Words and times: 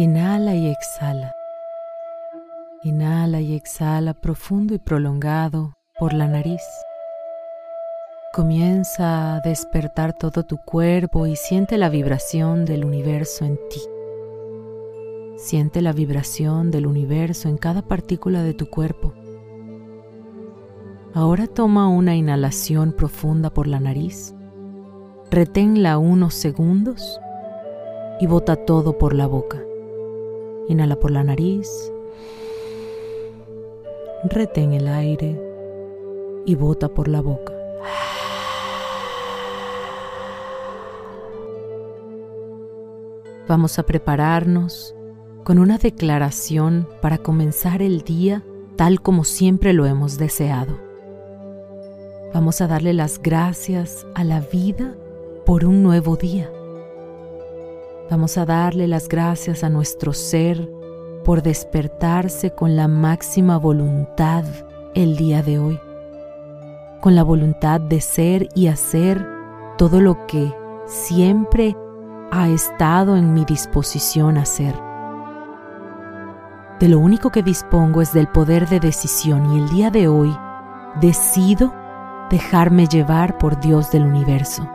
Inhala 0.00 0.54
y 0.54 0.68
exhala. 0.68 1.34
Inhala 2.84 3.40
y 3.40 3.56
exhala 3.56 4.14
profundo 4.14 4.72
y 4.72 4.78
prolongado 4.78 5.74
por 5.98 6.12
la 6.12 6.28
nariz. 6.28 6.62
Comienza 8.32 9.34
a 9.34 9.40
despertar 9.40 10.12
todo 10.12 10.44
tu 10.44 10.58
cuerpo 10.58 11.26
y 11.26 11.34
siente 11.34 11.78
la 11.78 11.88
vibración 11.88 12.64
del 12.64 12.84
universo 12.84 13.44
en 13.44 13.58
ti. 13.68 13.80
Siente 15.36 15.82
la 15.82 15.92
vibración 15.92 16.70
del 16.70 16.86
universo 16.86 17.48
en 17.48 17.58
cada 17.58 17.82
partícula 17.82 18.44
de 18.44 18.54
tu 18.54 18.70
cuerpo. 18.70 19.14
Ahora 21.12 21.48
toma 21.48 21.88
una 21.88 22.14
inhalación 22.14 22.92
profunda 22.92 23.50
por 23.50 23.66
la 23.66 23.80
nariz. 23.80 24.32
Reténla 25.32 25.98
unos 25.98 26.34
segundos 26.34 27.20
y 28.20 28.28
bota 28.28 28.54
todo 28.54 28.96
por 28.96 29.12
la 29.12 29.26
boca. 29.26 29.64
Inhala 30.68 30.96
por 30.96 31.10
la 31.10 31.24
nariz. 31.24 31.68
Retén 34.24 34.72
el 34.72 34.86
aire 34.88 35.40
y 36.44 36.54
bota 36.54 36.88
por 36.88 37.08
la 37.08 37.20
boca. 37.20 37.52
Vamos 43.48 43.78
a 43.78 43.82
prepararnos 43.84 44.94
con 45.42 45.58
una 45.58 45.78
declaración 45.78 46.86
para 47.00 47.16
comenzar 47.16 47.80
el 47.80 48.02
día 48.02 48.44
tal 48.76 49.00
como 49.00 49.24
siempre 49.24 49.72
lo 49.72 49.86
hemos 49.86 50.18
deseado. 50.18 50.78
Vamos 52.34 52.60
a 52.60 52.66
darle 52.66 52.92
las 52.92 53.20
gracias 53.20 54.06
a 54.14 54.22
la 54.22 54.40
vida 54.40 54.94
por 55.46 55.64
un 55.64 55.82
nuevo 55.82 56.16
día. 56.16 56.50
Vamos 58.10 58.38
a 58.38 58.46
darle 58.46 58.88
las 58.88 59.06
gracias 59.06 59.62
a 59.62 59.68
nuestro 59.68 60.14
ser 60.14 60.66
por 61.26 61.42
despertarse 61.42 62.52
con 62.52 62.74
la 62.74 62.88
máxima 62.88 63.58
voluntad 63.58 64.44
el 64.94 65.18
día 65.18 65.42
de 65.42 65.58
hoy, 65.58 65.78
con 67.02 67.14
la 67.14 67.22
voluntad 67.22 67.82
de 67.82 68.00
ser 68.00 68.48
y 68.54 68.68
hacer 68.68 69.26
todo 69.76 70.00
lo 70.00 70.26
que 70.26 70.50
siempre 70.86 71.76
ha 72.30 72.48
estado 72.48 73.14
en 73.14 73.34
mi 73.34 73.44
disposición 73.44 74.38
a 74.38 74.42
hacer. 74.42 74.74
De 76.80 76.88
lo 76.88 77.00
único 77.00 77.30
que 77.30 77.42
dispongo 77.42 78.00
es 78.00 78.14
del 78.14 78.28
poder 78.28 78.70
de 78.70 78.80
decisión 78.80 79.52
y 79.52 79.58
el 79.58 79.68
día 79.68 79.90
de 79.90 80.08
hoy 80.08 80.34
decido 80.98 81.74
dejarme 82.30 82.86
llevar 82.86 83.36
por 83.36 83.60
Dios 83.60 83.90
del 83.90 84.06
universo. 84.06 84.66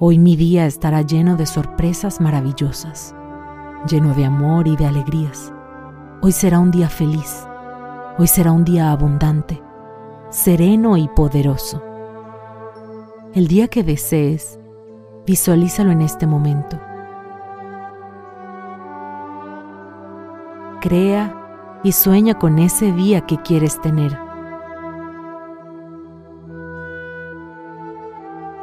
Hoy 0.00 0.18
mi 0.18 0.36
día 0.36 0.66
estará 0.66 1.02
lleno 1.02 1.36
de 1.36 1.44
sorpresas 1.44 2.20
maravillosas, 2.20 3.16
lleno 3.88 4.14
de 4.14 4.24
amor 4.24 4.68
y 4.68 4.76
de 4.76 4.86
alegrías. 4.86 5.52
Hoy 6.22 6.30
será 6.30 6.60
un 6.60 6.70
día 6.70 6.88
feliz, 6.88 7.44
hoy 8.16 8.28
será 8.28 8.52
un 8.52 8.64
día 8.64 8.92
abundante, 8.92 9.60
sereno 10.30 10.96
y 10.96 11.08
poderoso. 11.08 11.82
El 13.34 13.48
día 13.48 13.66
que 13.66 13.82
desees, 13.82 14.58
Visualízalo 15.28 15.90
en 15.90 16.00
este 16.00 16.26
momento. 16.26 16.80
Crea 20.80 21.80
y 21.84 21.92
sueña 21.92 22.38
con 22.38 22.58
ese 22.58 22.92
día 22.92 23.26
que 23.26 23.36
quieres 23.42 23.78
tener. 23.82 24.18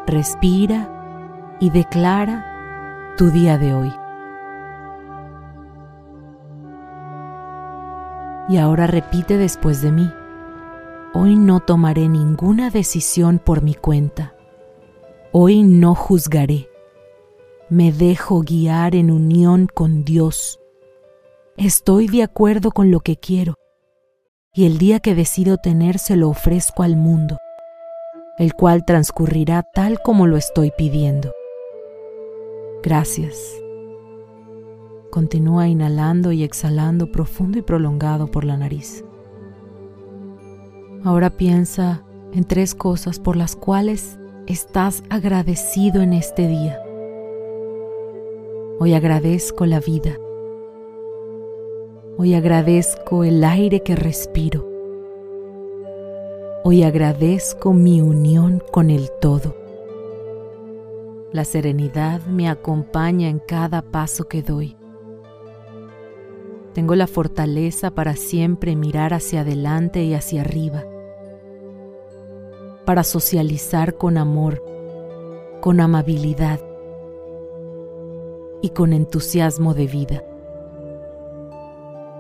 Respira 0.07 0.94
y 1.59 1.69
declara 1.69 3.15
tu 3.17 3.31
día 3.31 3.57
de 3.57 3.73
hoy. 3.73 3.93
Y 8.49 8.57
ahora 8.57 8.87
repite 8.87 9.37
después 9.37 9.81
de 9.81 9.91
mí. 9.91 10.11
Hoy 11.13 11.35
no 11.35 11.61
tomaré 11.61 12.07
ninguna 12.07 12.69
decisión 12.69 13.39
por 13.39 13.61
mi 13.61 13.73
cuenta. 13.73 14.35
Hoy 15.31 15.63
no 15.63 15.95
juzgaré. 15.95 16.69
Me 17.69 17.91
dejo 17.91 18.41
guiar 18.41 18.95
en 18.95 19.09
unión 19.09 19.67
con 19.73 20.03
Dios. 20.03 20.59
Estoy 21.57 22.07
de 22.07 22.23
acuerdo 22.23 22.71
con 22.71 22.91
lo 22.91 22.99
que 22.99 23.15
quiero 23.15 23.55
y 24.55 24.65
el 24.65 24.77
día 24.77 25.01
que 25.01 25.15
decido 25.15 25.57
tener 25.57 25.99
se 25.99 26.15
lo 26.15 26.29
ofrezco 26.29 26.83
al 26.83 26.95
mundo, 26.95 27.37
el 28.37 28.53
cual 28.53 28.85
transcurrirá 28.85 29.63
tal 29.73 30.01
como 30.01 30.27
lo 30.27 30.37
estoy 30.37 30.71
pidiendo. 30.77 31.31
Gracias. 32.85 33.59
Continúa 35.09 35.67
inhalando 35.67 36.31
y 36.31 36.43
exhalando 36.43 37.11
profundo 37.11 37.57
y 37.57 37.63
prolongado 37.63 38.27
por 38.27 38.45
la 38.45 38.57
nariz. 38.57 39.03
Ahora 41.03 41.31
piensa 41.31 42.03
en 42.31 42.43
tres 42.43 42.75
cosas 42.75 43.17
por 43.19 43.37
las 43.37 43.55
cuales 43.55 44.19
estás 44.45 45.03
agradecido 45.09 46.03
en 46.03 46.13
este 46.13 46.47
día. 46.47 46.79
Hoy 48.79 48.93
agradezco 48.93 49.65
la 49.65 49.79
vida. 49.79 50.19
Hoy 52.19 52.35
agradezco 52.35 53.23
el 53.23 53.43
aire 53.43 53.81
que 53.81 53.95
respiro. 53.95 54.63
Hoy 56.63 56.83
agradezco 56.83 57.73
mi 57.73 58.01
unión 58.01 58.61
con 58.71 58.91
el 58.91 59.09
todo. 59.19 59.64
La 61.35 61.43
serenidad 61.43 62.21
me 62.27 62.47
acompaña 62.47 63.27
en 63.27 63.39
cada 63.39 63.81
paso 63.81 64.29
que 64.29 64.41
doy. 64.41 64.77
Tengo 66.73 66.95
la 66.95 67.07
fortaleza 67.07 67.91
para 67.91 68.15
siempre 68.15 68.77
mirar 68.77 69.13
hacia 69.13 69.41
adelante 69.41 70.01
y 70.05 70.13
hacia 70.13 70.39
arriba 70.39 70.85
para 72.85 73.03
socializar 73.03 73.97
con 73.97 74.17
amor, 74.17 74.63
con 75.59 75.81
amabilidad 75.81 76.61
y 78.61 78.69
con 78.69 78.93
entusiasmo 78.93 79.73
de 79.73 79.87
vida. 79.87 80.23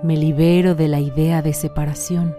Me 0.03 0.17
libero 0.17 0.75
de 0.75 0.89
la 0.89 0.99
idea 0.99 1.41
de 1.41 1.53
separación. 1.53 2.35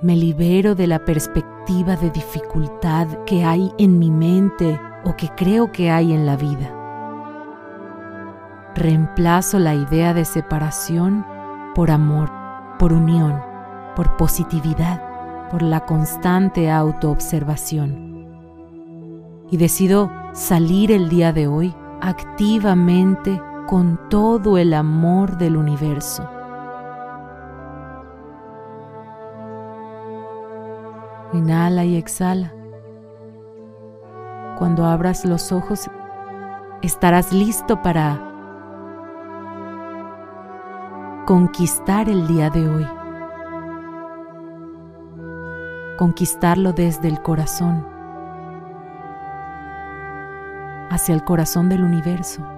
Me 0.00 0.16
libero 0.16 0.74
de 0.74 0.86
la 0.86 1.04
perspectiva 1.04 1.96
de 1.96 2.10
dificultad 2.10 3.08
que 3.24 3.44
hay 3.44 3.72
en 3.78 3.98
mi 3.98 4.10
mente 4.10 4.80
o 5.04 5.16
que 5.16 5.28
creo 5.30 5.72
que 5.72 5.90
hay 5.90 6.12
en 6.12 6.24
la 6.24 6.36
vida. 6.36 6.74
Reemplazo 8.74 9.58
la 9.58 9.74
idea 9.74 10.14
de 10.14 10.24
separación 10.24 11.26
por 11.74 11.90
amor, 11.90 12.30
por 12.78 12.92
unión, 12.92 13.42
por 13.96 14.16
positividad 14.16 15.02
por 15.50 15.62
la 15.62 15.84
constante 15.84 16.70
autoobservación. 16.70 18.26
Y 19.50 19.56
decido 19.56 20.10
salir 20.32 20.92
el 20.92 21.08
día 21.08 21.32
de 21.32 21.46
hoy 21.46 21.74
activamente 22.00 23.40
con 23.66 23.98
todo 24.08 24.58
el 24.58 24.74
amor 24.74 25.38
del 25.38 25.56
universo. 25.56 26.37
Inhala 31.32 31.84
y 31.84 31.96
exhala. 31.96 32.54
Cuando 34.58 34.86
abras 34.86 35.24
los 35.24 35.52
ojos, 35.52 35.88
estarás 36.82 37.32
listo 37.32 37.80
para 37.82 38.24
conquistar 41.26 42.08
el 42.08 42.26
día 42.26 42.50
de 42.50 42.68
hoy 42.68 42.86
conquistarlo 45.98 46.72
desde 46.72 47.08
el 47.08 47.20
corazón, 47.20 47.84
hacia 50.90 51.14
el 51.14 51.24
corazón 51.24 51.68
del 51.68 51.82
universo. 51.82 52.57